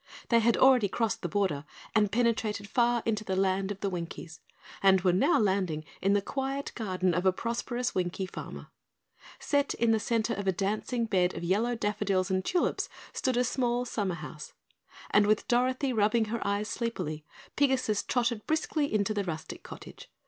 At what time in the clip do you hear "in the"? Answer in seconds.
6.01-6.23, 9.75-9.99